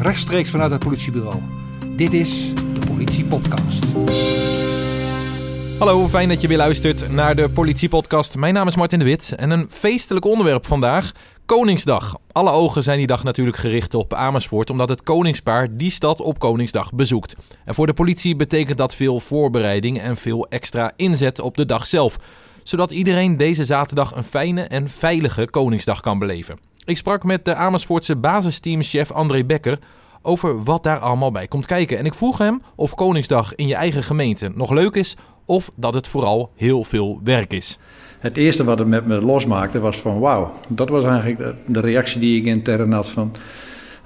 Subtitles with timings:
[0.00, 1.42] rechtstreeks vanuit het politiebureau.
[1.96, 3.84] Dit is de Politie Podcast.
[5.78, 8.36] Hallo, fijn dat je weer luistert naar de Politiepodcast.
[8.36, 11.12] Mijn naam is Martin de Wit en een feestelijk onderwerp vandaag:
[11.46, 12.16] Koningsdag.
[12.32, 16.38] Alle ogen zijn die dag natuurlijk gericht op Amersfoort, omdat het Koningspaar die stad op
[16.38, 17.36] Koningsdag bezoekt.
[17.64, 21.86] En voor de politie betekent dat veel voorbereiding en veel extra inzet op de dag
[21.86, 22.16] zelf,
[22.62, 26.58] zodat iedereen deze zaterdag een fijne en veilige Koningsdag kan beleven.
[26.84, 29.78] Ik sprak met de Amersfoortse basisteamchef André Becker
[30.22, 31.98] over wat daar allemaal bij komt kijken.
[31.98, 35.94] En ik vroeg hem of Koningsdag in je eigen gemeente nog leuk is of dat
[35.94, 37.78] het vooral heel veel werk is.
[38.18, 40.52] Het eerste wat het met me losmaakte was van wauw.
[40.68, 43.32] Dat was eigenlijk de reactie die ik intern had van...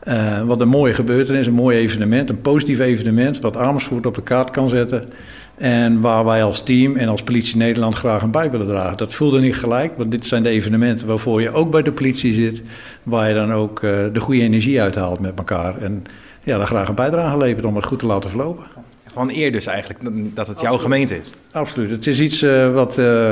[0.05, 3.41] Uh, wat een mooie gebeurtenis, een mooi evenement, een positief evenement...
[3.41, 5.13] wat Amersfoort op de kaart kan zetten...
[5.57, 8.97] En waar wij als team en als politie Nederland graag een bij willen dragen.
[8.97, 12.35] Dat voelde niet gelijk, want dit zijn de evenementen waarvoor je ook bij de politie
[12.35, 12.63] zit.
[13.03, 15.79] Waar je dan ook uh, de goede energie uithaalt met elkaar.
[15.79, 16.05] En
[16.43, 18.65] ja, daar graag een bijdrage levert om het goed te laten verlopen.
[19.07, 20.01] Van eer dus eigenlijk,
[20.35, 21.33] dat het jouw gemeente is.
[21.53, 21.91] Absoluut.
[21.91, 23.31] Het is iets uh, wat uh,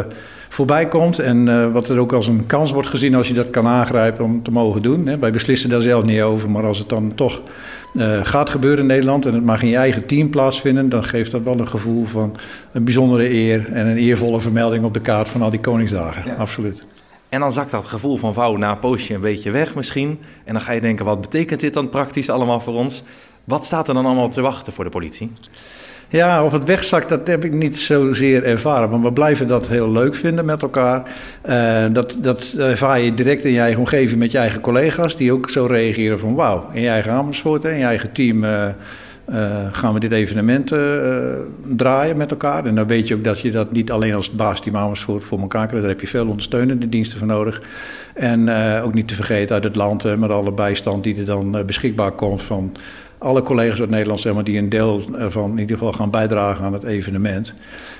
[0.48, 3.66] voorbij komt en wat er ook als een kans wordt gezien als je dat kan
[3.66, 5.06] aangrijpen om te mogen doen.
[5.06, 5.18] Hè.
[5.18, 7.40] Wij beslissen daar zelf niet over, maar als het dan toch
[8.22, 11.42] gaat gebeuren in Nederland en het mag in je eigen team plaatsvinden, dan geeft dat
[11.42, 12.36] wel een gevoel van
[12.72, 16.22] een bijzondere eer en een eervolle vermelding op de kaart van al die Koningsdagen.
[16.26, 16.34] Ja.
[16.34, 16.84] Absoluut.
[17.28, 20.18] En dan zakt dat gevoel van vouw na een poosje een beetje weg misschien.
[20.44, 23.02] En dan ga je denken, wat betekent dit dan praktisch allemaal voor ons?
[23.44, 25.32] Wat staat er dan allemaal te wachten voor de politie?
[26.08, 28.90] Ja, of het wegzakt, dat heb ik niet zozeer ervaren.
[28.90, 31.02] Maar we blijven dat heel leuk vinden met elkaar.
[31.48, 35.16] Uh, dat, dat ervaar je direct in je eigen omgeving met je eigen collega's...
[35.16, 38.44] die ook zo reageren van wauw, in je eigen Amersfoort, in je eigen team...
[38.44, 38.66] Uh,
[39.28, 40.72] uh, gaan we dit evenement
[41.76, 42.64] draaien met elkaar.
[42.64, 45.66] En dan weet je ook dat je dat niet alleen als baasteam Amersfoort voor elkaar
[45.66, 45.86] krijgt.
[45.86, 47.62] Daar heb je veel ondersteunende diensten voor nodig.
[48.14, 48.50] En
[48.82, 52.42] ook niet te vergeten uit het land met alle bijstand die er dan beschikbaar komt
[52.42, 52.76] van
[53.22, 56.64] alle collega's uit Nederland zeg maar, die een deel van in ieder geval gaan bijdragen
[56.64, 57.54] aan het evenement.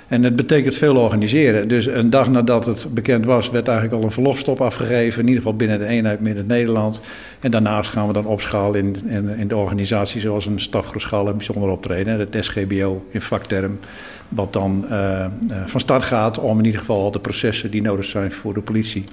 [0.09, 1.69] En het betekent veel organiseren.
[1.69, 5.21] Dus een dag nadat het bekend was, werd eigenlijk al een verlofstop afgegeven.
[5.21, 7.01] In ieder geval binnen de eenheid Midden-Nederland.
[7.43, 11.37] En daarnaast gaan we dan opschalen in, in, in de organisatie, zoals een stafgroepschaal en
[11.37, 12.19] bijzonder optreden.
[12.19, 13.79] Het SGBO in vakterm.
[14.29, 15.27] Wat dan uh,
[15.67, 19.05] van start gaat om in ieder geval de processen die nodig zijn voor de politie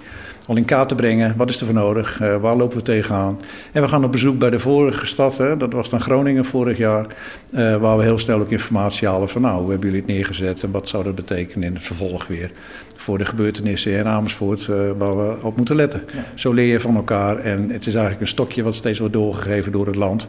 [0.46, 1.34] al in kaart te brengen.
[1.38, 2.22] Wat is er voor nodig?
[2.22, 3.40] Uh, waar lopen we tegenaan?
[3.72, 6.78] En we gaan op bezoek bij de vorige stad, hè, dat was dan Groningen vorig
[6.78, 7.06] jaar,
[7.52, 10.72] waar we heel snel ook informatie halen van nou, hoe hebben jullie het neergezet en
[10.72, 12.52] wat zou dat betekenen in het vervolg weer
[13.00, 16.04] voor de gebeurtenissen in Amersfoort uh, waar we op moeten letten.
[16.14, 16.26] Ja.
[16.36, 19.72] Zo leer je van elkaar en het is eigenlijk een stokje wat steeds wordt doorgegeven
[19.72, 20.28] door het land.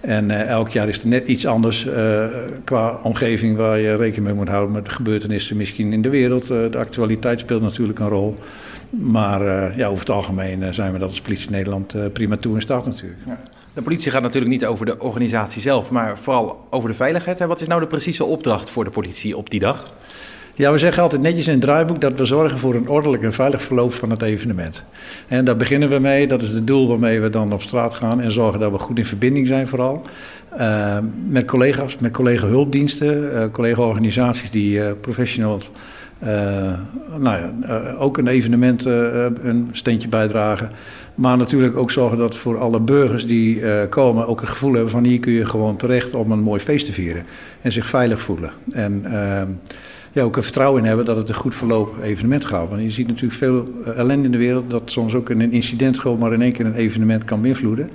[0.00, 2.26] En uh, elk jaar is er net iets anders uh,
[2.64, 6.46] qua omgeving waar je rekening mee moet houden met de gebeurtenissen misschien in de wereld.
[6.46, 8.36] De actualiteit speelt natuurlijk een rol.
[8.90, 9.42] Maar
[9.76, 13.20] ja, over het algemeen zijn we dat als politie Nederland prima toe in staat natuurlijk.
[13.26, 13.40] Ja.
[13.74, 17.40] De politie gaat natuurlijk niet over de organisatie zelf, maar vooral over de veiligheid.
[17.40, 19.92] En wat is nou de precieze opdracht voor de politie op die dag?
[20.56, 23.32] Ja, we zeggen altijd netjes in het draaiboek dat we zorgen voor een ordelijk en
[23.32, 24.82] veilig verloop van het evenement.
[25.28, 28.20] En daar beginnen we mee, dat is het doel waarmee we dan op straat gaan
[28.20, 30.02] en zorgen dat we goed in verbinding zijn vooral.
[30.58, 30.98] Uh,
[31.28, 35.70] met collega's, met collega-hulpdiensten, uh, collega-organisaties die uh, professionals
[36.22, 36.28] uh,
[37.18, 37.52] nou ja,
[37.98, 40.70] ook een evenement een steentje bijdragen.
[41.14, 45.04] Maar natuurlijk ook zorgen dat voor alle burgers die komen ook een gevoel hebben van
[45.04, 47.24] hier kun je gewoon terecht om een mooi feest te vieren.
[47.60, 48.52] En zich veilig voelen.
[48.72, 49.48] En ehm,
[50.14, 52.68] ja, ook een vertrouwen in hebben dat het een goed verloop evenement gaat.
[52.68, 56.18] Want je ziet natuurlijk veel ellende in de wereld dat soms ook een incident gewoon
[56.18, 57.90] maar in één keer een evenement kan beïnvloeden.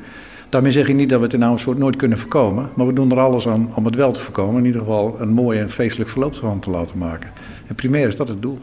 [0.50, 2.69] Daarmee zeg ik niet dat we het in Amersfoort nooit kunnen voorkomen.
[2.74, 4.59] Maar we doen er alles aan om het wel te voorkomen.
[4.59, 7.31] In ieder geval een mooi en feestelijk verloop te laten maken.
[7.68, 8.59] En primair is dat het doel.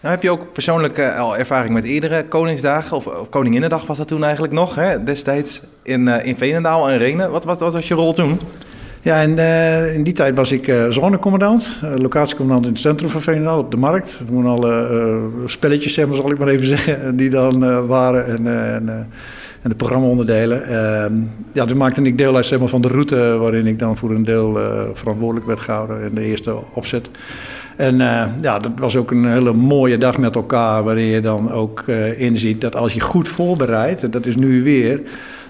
[0.00, 2.96] Nou, heb je ook persoonlijk uh, al ervaring met eerdere Koningsdagen?
[2.96, 5.04] Of, of Koninginnedag was dat toen eigenlijk nog, hè?
[5.04, 7.30] destijds in, in Veenendaal en Renen.
[7.30, 8.38] Wat, wat, wat was je rol toen?
[9.06, 13.10] Ja, en uh, in die tijd was ik uh, zonecommandant, uh, locatiecommandant in het centrum
[13.10, 14.20] van Veenendaal op de markt.
[14.26, 18.26] Toen alle spelletjes, zeg zal ik maar even zeggen, die dan waren.
[18.26, 19.08] En, en
[19.62, 20.62] en de programmaonderdelen.
[20.70, 21.18] Uh,
[21.52, 24.10] ja, toen maakte ik deel uit zeg maar, van de route waarin ik dan voor
[24.10, 24.58] een deel
[24.92, 27.10] verantwoordelijk werd gehouden in de eerste opzet.
[27.76, 27.98] En
[28.40, 31.84] ja, dat was ook een hele mooie dag met elkaar, waarin je dan ook
[32.16, 35.00] inziet dat als je goed voorbereidt, en dat is nu weer,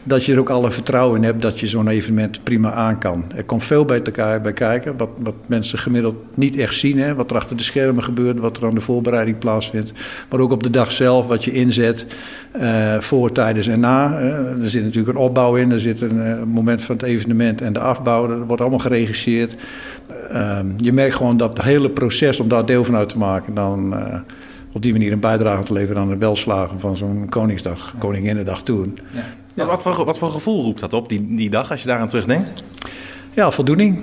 [0.06, 3.24] dat je er ook alle vertrouwen in hebt dat je zo'n evenement prima aan kan.
[3.36, 6.98] Er komt veel bij elkaar bij kijken, wat, wat mensen gemiddeld niet echt zien.
[6.98, 7.14] Hè?
[7.14, 9.92] Wat er achter de schermen gebeurt, wat er aan de voorbereiding plaatsvindt.
[10.30, 12.06] Maar ook op de dag zelf, wat je inzet
[12.56, 14.20] uh, voor, tijdens en na.
[14.20, 17.60] Uh, er zit natuurlijk een opbouw in, er zit een uh, moment van het evenement
[17.60, 18.26] en de afbouw.
[18.26, 19.56] Dat wordt allemaal geregisseerd.
[20.30, 23.54] Ehm, je merkt gewoon dat het hele proces om daar deel van uit te maken...
[23.54, 23.94] dan
[24.72, 27.94] op die manier een bijdrage te leveren aan het welslagen van zo'n Koningsdag.
[27.98, 28.98] Koninginnedag toen...
[29.10, 29.22] Ja
[29.56, 32.08] Wat, wat, voor, wat voor gevoel roept dat op, die, die dag, als je daaraan
[32.08, 32.52] terugdenkt?
[33.32, 34.02] Ja, voldoening.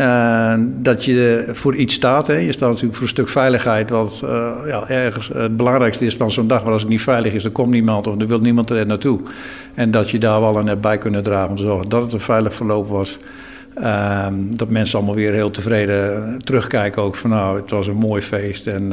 [0.00, 2.26] Uh, dat je voor iets staat.
[2.26, 2.34] Hè.
[2.34, 3.90] Je staat natuurlijk voor een stuk veiligheid.
[3.90, 6.62] Wat uh, ja, ergens het belangrijkste is van zo'n dag.
[6.62, 9.20] Maar als het niet veilig is, dan komt niemand of er wil niemand er naartoe.
[9.74, 12.20] En dat je daar wel een bij kunnen dragen om te zorgen dat het een
[12.20, 13.18] veilig verloop was.
[13.78, 17.02] Uh, dat mensen allemaal weer heel tevreden terugkijken.
[17.02, 18.66] Ook van nou, het was een mooi feest.
[18.66, 18.92] En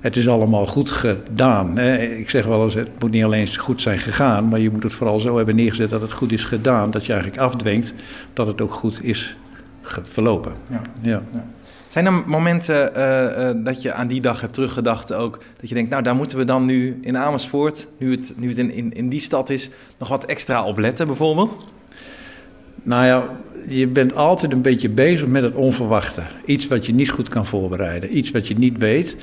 [0.00, 1.76] het is allemaal goed gedaan.
[1.76, 1.98] Hè.
[1.98, 4.48] Ik zeg wel eens, het moet niet alleen goed zijn gegaan.
[4.48, 6.90] Maar je moet het vooral zo hebben neergezet dat het goed is gedaan.
[6.90, 7.92] Dat je eigenlijk afdwingt
[8.32, 9.36] dat het ook goed is
[10.02, 10.54] verlopen.
[10.66, 10.80] Ja.
[11.00, 11.22] Ja.
[11.32, 11.46] ja.
[11.88, 15.74] Zijn er momenten uh, uh, dat je aan die dag hebt teruggedacht ook, dat je
[15.74, 18.92] denkt, nou daar moeten we dan nu in Amersfoort, nu het, nu het in, in,
[18.92, 21.56] in die stad is, nog wat extra op letten bijvoorbeeld?
[22.82, 23.28] Nou ja,
[23.68, 26.22] je bent altijd een beetje bezig met het onverwachte.
[26.44, 29.16] Iets wat je niet goed kan voorbereiden, iets wat je niet weet.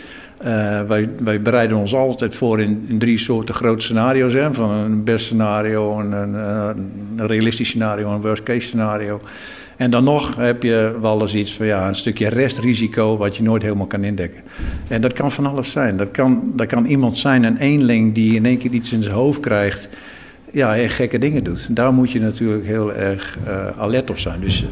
[0.45, 4.33] Uh, wij, wij, bereiden ons altijd voor in, drie soorten grote scenario's.
[4.33, 6.33] Hè, van een best scenario, een, een,
[7.15, 9.21] een realistisch scenario, een worst case scenario.
[9.77, 13.43] En dan nog heb je wel eens iets van ja, een stukje restrisico wat je
[13.43, 14.43] nooit helemaal kan indekken.
[14.87, 15.97] En dat kan van alles zijn.
[15.97, 19.15] Dat kan, dat kan iemand zijn, een eenling die in één keer iets in zijn
[19.15, 19.89] hoofd krijgt
[20.51, 21.75] ja, gekke dingen doet.
[21.75, 24.39] Daar moet je natuurlijk heel erg uh, alert op zijn.
[24.39, 24.67] Dus uh,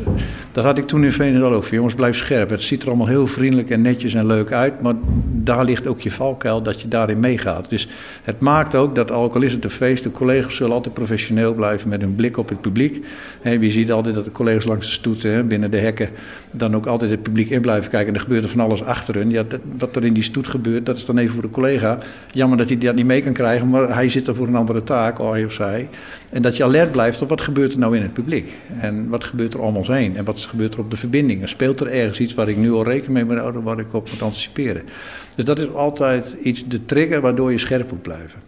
[0.52, 1.78] dat had ik toen in Veenendaal ook van.
[1.78, 2.50] Jongens, blijf scherp.
[2.50, 4.82] Het ziet er allemaal heel vriendelijk en netjes en leuk uit.
[4.82, 4.94] Maar
[5.26, 7.70] daar ligt ook je valkuil dat je daarin meegaat.
[7.70, 7.88] Dus
[8.24, 10.04] het maakt ook dat, al is het een feest...
[10.04, 13.06] de collega's zullen altijd professioneel blijven met hun blik op het publiek.
[13.44, 16.10] Je ziet altijd dat de collega's langs de stoeten, binnen de hekken...
[16.52, 18.08] dan ook altijd het publiek in blijven kijken.
[18.08, 19.30] En er gebeurt er van alles achter hun.
[19.30, 21.98] Ja, dat, wat er in die stoet gebeurt, dat is dan even voor de collega.
[22.32, 24.84] Jammer dat hij dat niet mee kan krijgen, maar hij zit er voor een andere
[24.84, 25.42] taak, hij
[26.30, 28.54] En dat je alert blijft op wat gebeurt er nou in het publiek.
[28.80, 30.18] En wat gebeurt er om ons heen.
[30.18, 31.50] En wat gebeurt er op de verbindingen.
[31.50, 34.10] Speelt er ergens iets waar ik nu al rekening mee moet houden, waar ik op
[34.12, 34.84] moet anticiperen.
[35.36, 38.40] Dus dat is altijd iets, de trigger waardoor je scherp moet blijven.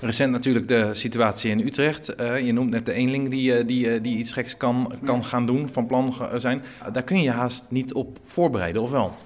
[0.00, 2.14] Recent natuurlijk de situatie in Utrecht.
[2.20, 5.24] Uh, je noemt net de eenling die, uh, die, uh, die iets geks kan, kan
[5.24, 6.62] gaan doen, van plan zijn.
[6.92, 9.16] daar kun je haast niet op voorbereiden, of wel?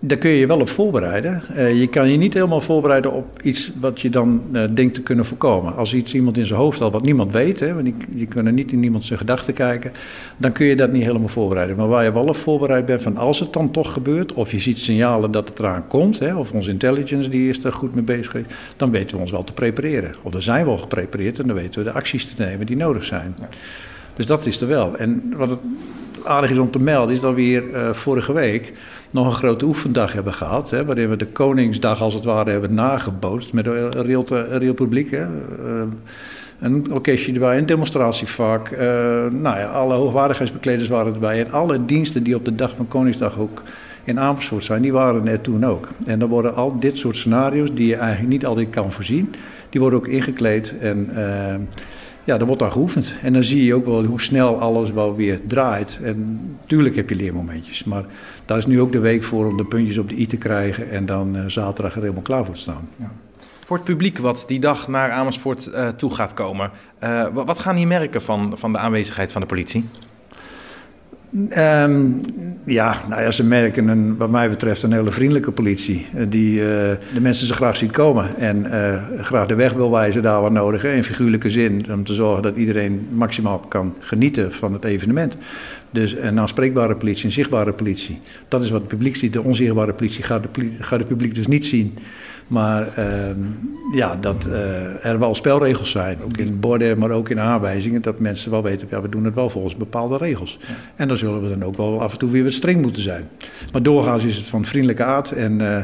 [0.00, 1.42] Daar kun je je wel op voorbereiden.
[1.50, 5.02] Uh, je kan je niet helemaal voorbereiden op iets wat je dan uh, denkt te
[5.02, 5.74] kunnen voorkomen.
[5.74, 8.72] Als iets iemand in zijn hoofd had wat niemand weet, hè, want je kunt niet
[8.72, 9.92] in iemand zijn gedachten kijken,
[10.36, 11.76] dan kun je dat niet helemaal voorbereiden.
[11.76, 14.60] Maar waar je wel op voorbereid bent van als het dan toch gebeurt, of je
[14.60, 18.04] ziet signalen dat het eraan komt, hè, of onze intelligence die is er goed mee
[18.04, 18.36] bezig,
[18.76, 20.14] dan weten we ons wel te prepareren.
[20.22, 22.76] Of dan zijn we al geprepareerd en dan weten we de acties te nemen die
[22.76, 23.36] nodig zijn.
[24.16, 24.96] Dus dat is er wel.
[24.96, 25.58] En wat het
[26.26, 28.72] aardig is om te melden, is dat we hier uh, vorige week
[29.10, 30.70] nog een grote oefendag hebben gehad.
[30.70, 34.24] Hè, waarin we de Koningsdag als het ware hebben nagebootst met een reëel,
[34.58, 35.10] reëel publiek.
[35.10, 35.26] Hè.
[35.26, 35.82] Uh,
[36.58, 38.70] een orkestje erbij, een demonstratievak.
[38.70, 38.78] Uh,
[39.30, 41.44] nou ja, alle hoogwaardigheidsbekleders waren erbij.
[41.44, 43.62] En alle diensten die op de dag van Koningsdag ook
[44.04, 45.88] in Amersfoort zijn, die waren er toen ook.
[46.04, 49.34] En dan worden al dit soort scenario's, die je eigenlijk niet altijd kan voorzien,
[49.70, 50.74] die worden ook ingekleed.
[50.80, 51.10] En
[52.26, 53.14] ja, er wordt dan geoefend.
[53.22, 55.98] En dan zie je ook wel hoe snel alles wel weer draait.
[56.02, 57.84] En natuurlijk heb je leermomentjes.
[57.84, 58.04] Maar
[58.44, 60.90] daar is nu ook de week voor om de puntjes op de i te krijgen.
[60.90, 62.88] En dan uh, zaterdag er helemaal klaar voor te staan.
[62.96, 63.12] Ja.
[63.38, 66.70] Voor het publiek wat die dag naar Amersfoort uh, toe gaat komen.
[67.04, 69.84] Uh, wat gaan die merken van, van de aanwezigheid van de politie?
[71.32, 72.20] Um,
[72.64, 76.06] ja, nou ja, ze merken wat mij betreft een hele vriendelijke politie.
[76.28, 76.66] Die uh,
[77.14, 80.52] de mensen ze graag ziet komen en uh, graag de weg wil wijzen daar waar
[80.52, 80.84] nodig.
[80.84, 85.36] In figuurlijke zin, om te zorgen dat iedereen maximaal kan genieten van het evenement.
[85.90, 88.20] Dus een aanspreekbare politie, een zichtbare politie.
[88.48, 89.32] Dat is wat het publiek ziet.
[89.32, 91.94] De onzichtbare politie gaat de, gaat het publiek dus niet zien.
[92.46, 93.04] Maar uh,
[93.92, 98.18] ja, dat uh, er wel spelregels zijn, ook in borden, maar ook in aanwijzingen, dat
[98.18, 100.58] mensen wel weten, ja, we doen het wel volgens bepaalde regels.
[100.60, 100.66] Ja.
[100.96, 103.28] En dan zullen we dan ook wel af en toe weer wat streng moeten zijn.
[103.72, 105.78] Maar doorgaans is het van vriendelijke aard en uh,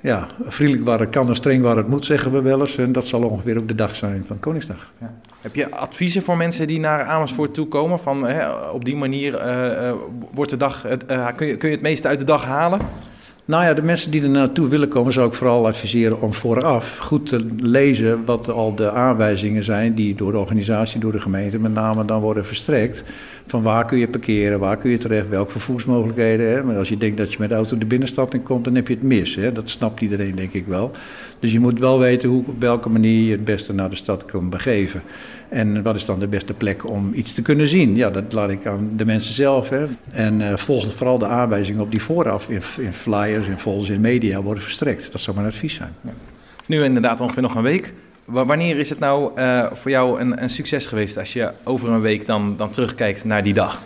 [0.00, 2.76] ja, vriendelijk waar het kan en streng waar het moet, zeggen we wel eens.
[2.76, 4.92] En dat zal ongeveer ook de dag zijn van Koningsdag.
[5.00, 5.14] Ja.
[5.40, 7.98] Heb je adviezen voor mensen die naar Amersfoort toe komen?
[7.98, 9.40] Van, hè, op die manier
[10.34, 10.86] wordt de dag,
[11.36, 12.80] kun, je, kun je het meeste uit de dag halen?
[13.44, 16.98] Nou ja, de mensen die er naartoe willen komen, zou ik vooral adviseren om vooraf
[16.98, 21.58] goed te lezen wat al de aanwijzingen zijn die door de organisatie, door de gemeente
[21.58, 23.04] met name dan worden verstrekt.
[23.52, 26.52] Van waar kun je parkeren, waar kun je terecht, welke vervoersmogelijkheden.
[26.52, 26.64] Hè?
[26.64, 28.88] Maar als je denkt dat je met de auto de binnenstad in komt, dan heb
[28.88, 29.34] je het mis.
[29.34, 29.52] Hè?
[29.52, 30.90] Dat snapt iedereen, denk ik wel.
[31.38, 34.24] Dus je moet wel weten hoe, op welke manier je het beste naar de stad
[34.24, 35.02] kan begeven.
[35.48, 37.96] En wat is dan de beste plek om iets te kunnen zien?
[37.96, 39.68] Ja, dat laat ik aan de mensen zelf.
[39.68, 39.86] Hè.
[40.10, 44.42] En uh, volg vooral de aanwijzingen op die vooraf in, flyers, in folders, in media
[44.42, 45.12] worden verstrekt.
[45.12, 45.94] Dat zou mijn advies zijn.
[46.00, 46.12] Ja.
[46.66, 47.92] Nu inderdaad ongeveer nog een week.
[48.32, 52.00] Wanneer is het nou uh, voor jou een, een, succes geweest als je over een
[52.00, 53.80] week dan, dan terugkijkt naar die dag?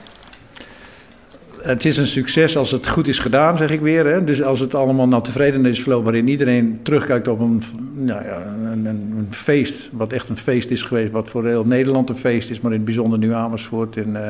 [1.66, 4.06] het is een succes als het goed is gedaan, zeg ik weer.
[4.06, 4.24] Hè?
[4.24, 7.62] Dus als het allemaal naar tevredenheid is verlopen, waarin iedereen terugkijkt op een,
[7.94, 12.08] nou ja, een, een, feest, wat echt een feest is geweest, wat voor heel Nederland
[12.08, 14.28] een feest is, maar in het bijzonder nu Amersfoort in, uh,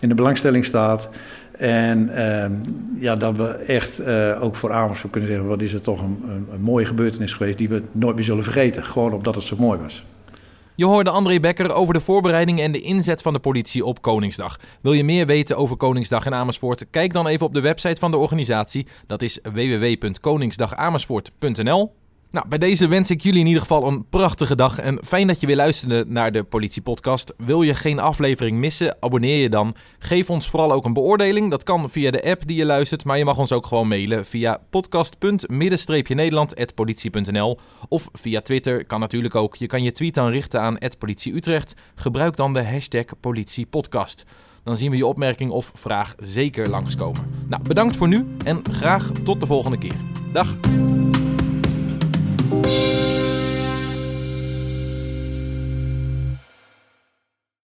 [0.00, 1.08] in de belangstelling staat.
[1.58, 2.44] En uh,
[3.02, 6.24] ja, dat we echt uh, ook voor Amersfoort kunnen zeggen, wat is het toch een,
[6.28, 8.84] een, een mooie gebeurtenis geweest die we nooit meer zullen vergeten.
[8.84, 10.04] Gewoon omdat het zo mooi was.
[10.74, 14.58] Je hoorde André Becker over de voorbereiding en de inzet van de politie op Koningsdag.
[14.80, 16.86] Wil je meer weten over Koningsdag in Amersfoort?
[16.90, 18.86] Kijk dan even op de website van de organisatie.
[19.06, 21.92] Dat is www.koningsdagamersfoort.nl.
[22.30, 25.40] Nou, bij deze wens ik jullie in ieder geval een prachtige dag en fijn dat
[25.40, 27.34] je weer luisterde naar de Politiepodcast.
[27.36, 28.96] Wil je geen aflevering missen?
[29.00, 29.74] Abonneer je dan.
[29.98, 31.50] Geef ons vooral ook een beoordeling.
[31.50, 34.26] Dat kan via de app die je luistert, maar je mag ons ook gewoon mailen
[34.26, 37.58] via podcast.midden-nederland.politie.nl
[37.88, 39.56] of via Twitter kan natuurlijk ook.
[39.56, 41.74] Je kan je tweet dan richten aan @politieutrecht.
[41.94, 44.24] Gebruik dan de hashtag politiepodcast.
[44.62, 47.30] Dan zien we je opmerking of vraag zeker langskomen.
[47.48, 49.96] Nou, bedankt voor nu en graag tot de volgende keer.
[50.32, 50.56] Dag!